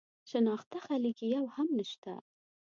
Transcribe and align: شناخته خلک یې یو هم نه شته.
شناخته 0.29 0.77
خلک 0.87 1.17
یې 1.21 1.27
یو 1.35 1.45
هم 1.55 1.67
نه 1.77 1.85
شته. 1.91 2.13